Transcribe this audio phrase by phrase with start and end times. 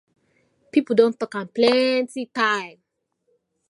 [0.71, 2.79] Pipu don tok am plenty time.